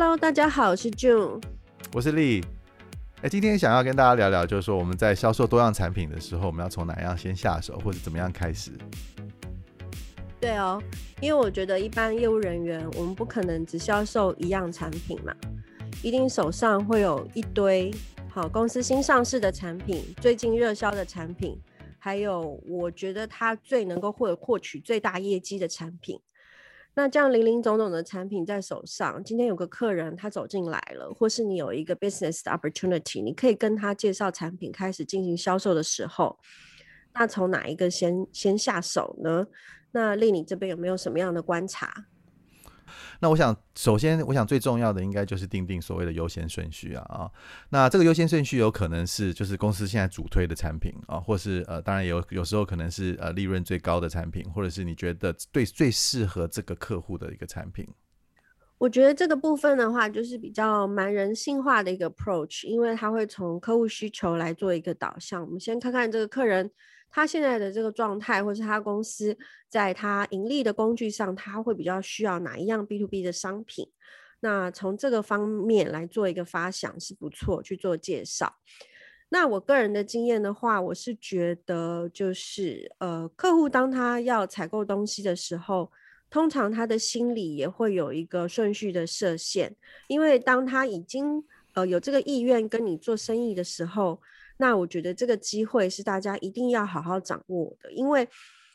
[0.00, 1.42] Hello，大家好，我是 June，
[1.92, 2.44] 我是 Lee。
[3.20, 8.70] 哎，今天想要跟大家聊聊，就是说我们在销售多样产品的时候，我们要从哪样先下手，或者怎么样开始？
[10.38, 10.80] 对哦，
[11.20, 15.34] 因为我觉得一般业务人员，我们不可能只销售一样产品嘛，
[16.00, 17.92] 一定手上会有一堆
[18.28, 21.58] 好公司新上市的产品，最近热销的产品，
[21.98, 26.20] 还有我觉得它最能够获获取最大业绩的产品。
[26.94, 36.36] 那这样林林总总的产品在手上，今天有个客人他走进来了，或是你有一个 business opportunity，你可以跟他介绍产品，开始进行销售的时候，
[37.14, 39.46] 那从哪一个先先下手呢？
[39.92, 42.06] 那丽你这边有没有什么样的观察？
[43.20, 47.30] 那我想，首先，我想最重要的应该就是定定所谓的优先顺序啊啊。
[47.70, 57.88] 那这个优先顺序有可能是就是公司现在主推的产品啊，或是呃，当然有有时候可能是呃利润最高的产品，或者是你觉得对最适合这个客户的一个产品。
[58.78, 65.44] 我觉得这个部分的话，就是比较蛮人性化的一个 approach，因为它会从客户需求来做一个导向。
[65.44, 66.70] 我们先看看这个客人。
[67.10, 69.34] 他现在的这个状态，或是他公司
[69.70, 73.88] 在他盈利的工具上，他会比较需要哪一样 B to B 的商品？
[74.40, 78.56] 那从这个方面来做一个发想是不错，去做介绍。
[79.30, 85.90] 那我个人的经验的话，我是觉得就是呃，客户当他要采购东西的时候，
[86.30, 89.74] 通常他的心里也会有一个顺序的设限，
[90.08, 94.20] 因为当他已经呃有这个意愿跟你做生意的时候。
[94.60, 98.28] 那我觉得这个机会是大家一定要好好掌握的，因为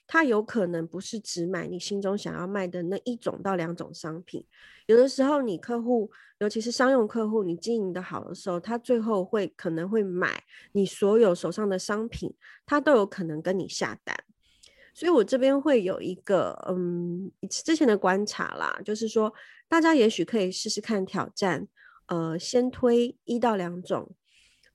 [0.07, 4.45] 他有可能不是只买你心中想要卖的那一种到两种商品，
[4.85, 6.09] 有的时候你客户，
[6.39, 12.33] 尤其是商用客户，你经营的好的时候，他最后会可能会买你所有手上的商品，
[12.65, 14.15] 他都有可能跟你下单。
[14.94, 19.33] 所以我这边会有一个嗯之前的观察啦，就是说
[19.67, 21.67] 大家也许可以试试看挑战，
[22.08, 24.15] 呃，先推一到两种。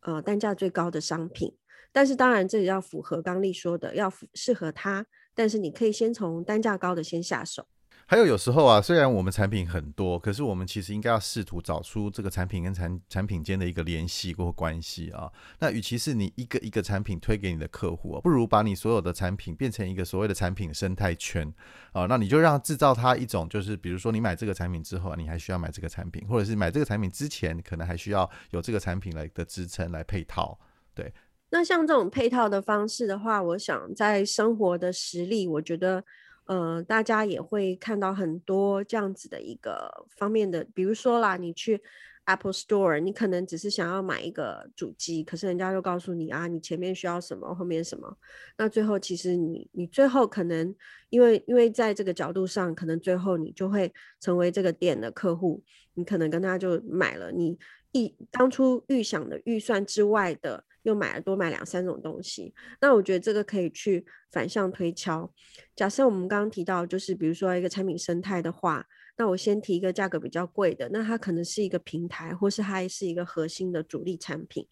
[0.03, 1.57] 呃，单价最高的商品，
[1.91, 5.05] 但是当然这也要符合刚丽说的，要符适合他。
[5.35, 7.67] 但是你可以先从单价高的先下手。
[8.11, 15.31] 还有有时候啊，虽然我们产品很多，可是我们其实应该要试图找出这个产品跟产产品间的一个联系或关系啊。
[15.59, 21.53] 那与其是你一个一个产品推给你的客户，不如把你所有的产品变成一个所谓的产品生态圈
[21.93, 22.07] 啊。
[22.07, 30.59] 那你就让制造它一种，就是比如说你买这个产品之后，你还需要买这个产品，或者是买这个产品之前，可能还需要有这个产品来的支撑来配套。
[30.95, 31.13] 对，
[31.51, 36.03] 那像这种配套的方式的话，我想在生活的实例，我觉得。
[36.49, 41.83] 呃，大家也会看到很多这样子的一个方面的，比如说啦，你去
[42.25, 48.17] Apple Store，你可能只是想要买一个主机，可是人家就告诉你啊，你前面需要什么，后面什么，
[48.57, 50.75] 那最后其实你你最后可能
[51.11, 57.59] 因为因为在这个角度上，可能最后你就会成为这个店的客户，你可能跟他就买了你
[57.93, 60.65] 一当初预想的预算之外的。
[60.89, 65.31] 又买了多买两三种东西，那我觉得这个可以去反向推敲。
[65.77, 74.67] 假设我们刚刚提到，就是比如说一个产品生态的话，那我先提一个价格比较贵的，那它可能是一个平台，或是它还是一个核心的主力产品，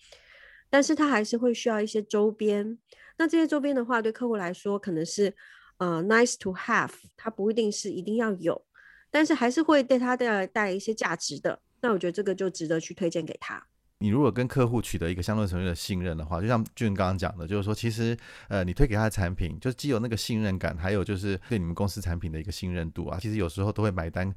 [0.71, 2.79] 但是它还是会需要一些周边。
[3.19, 5.35] 那这些周边的话，对客户来说可能是
[5.79, 8.65] 呃 nice to have，它不一定是一定要有，
[9.11, 11.61] 但是还是会对它带来带一些价值的。
[11.83, 13.67] 那我觉得这个就值得去推荐给他。
[13.99, 18.17] 你如果跟客户取得一个相对程度的信任的话，就像俊刚刚讲的，就是说，其实
[18.49, 24.35] 呃，你推给他的产品，就既有那个信任感，还有就是对你们公司产品的一个信任度啊，其实有时候都会买单。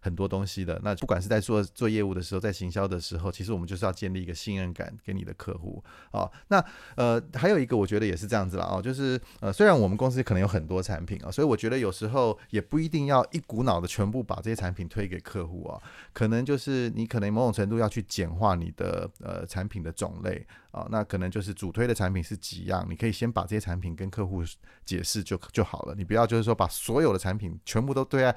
[0.00, 6.32] 很多东西的，那不管是在做做业务的时候，在行销的时候，其实我们就是要建立一个信任感给你的客户啊、哦。
[6.48, 6.64] 那
[6.96, 15.82] 呃，还有一个我觉得也是这样子了啊、哦，就是呃，虽然我们公司可能有很多产品啊、所以我觉得有时候也不一定要一股脑的全部把这些产品推给客户啊、哦，
[16.12, 24.42] 可能就是你可能某种程度要去简化你的呃产品的种类啊、哦，那可能就是主推的产品是几样，你可以先把这些产品跟客户
[24.84, 28.32] 解释就就好了，你不要就是说把所有的产品全部都对。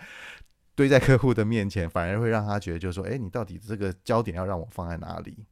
[0.82, 5.46] 堆在客户的面前，反而会让他觉得，就是说，哎，你到底这个焦点要让我放在哪里？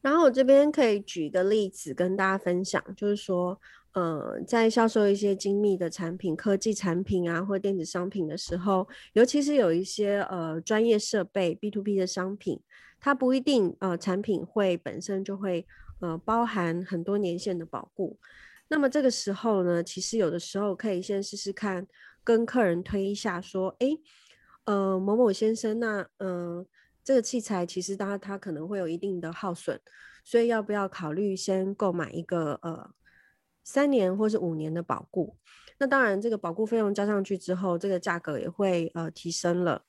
[0.00, 3.60] 然后我这边可以举一个例子跟大家分享，就是说，
[3.92, 12.58] 呃，在销售一些精密的产品、科技产品啊，或电子商品的时候，尤其是有一些呃专业设备 B to B 的商品，
[12.98, 15.66] 它不一定呃产品会本身就会
[16.00, 18.16] 呃包含很多年限的保护。
[18.68, 21.86] 那么这个时候呢，其实有的时候可以先试试看。
[22.24, 24.00] 跟客人推一下，说，诶，
[24.64, 26.66] 呃，某某先生，那，嗯、
[27.04, 29.78] 这个器材其实它它可能会有一定的耗损，
[30.24, 32.90] 所以要不要考虑先购买一个呃
[33.62, 35.36] 三年或是五年的保固？
[35.78, 39.84] 那当然，这个保固费用加上去之后，这个价格也会呃提升了。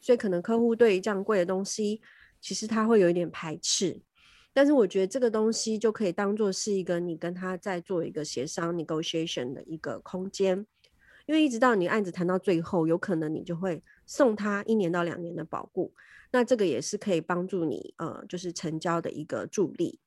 [0.00, 2.00] 所以可能客户对于这样贵的东西，
[2.40, 4.02] 其实他会有一点排斥。
[4.52, 10.66] 但是我觉得这个东西就可以当做是一个你跟他在做一个协商 negotiation 的一个空间，
[11.28, 15.92] 因为一直到你案子谈到最后，有可能你就会送他一年到两年的保固，
[16.30, 20.00] 那这个也是可以帮助你呃，就是成交的一个助力。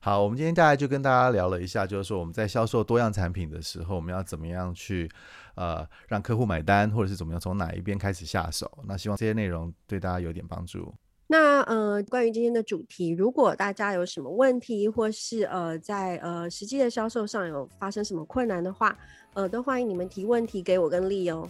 [0.00, 5.06] 好，我们今天大概就跟大家聊了一下，就是说我们在销售多样产品的时候，我们要怎么样去
[5.54, 8.70] 呃让客户买单，或者是怎么样从哪一边开始下手。
[8.88, 10.94] 那希望这些内容对大家有点帮助。
[11.26, 18.96] 那呃，关于今天的主题，如果大家有什么问题，或是呃在呃实际的销售上有发生什么困难的话，
[19.32, 21.48] 呃，都欢迎你们提问题给我跟丽哦。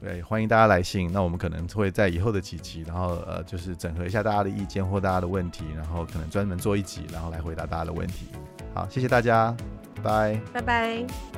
[0.00, 1.10] 对，欢迎大家来信。
[1.12, 8.26] 那我们可能会在以后的几集，然后呃，就是整合一下大家的意见或大家的问题，然后可能专门做一集，然后来回答大家的问题。
[8.74, 9.54] 好，谢谢大家，
[9.96, 11.37] 拜拜，拜拜。